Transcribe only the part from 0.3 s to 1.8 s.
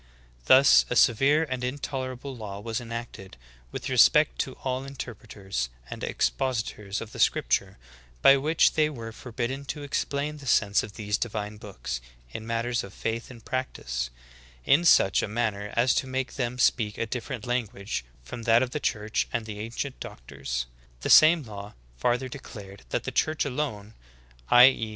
Thus: 'A severe and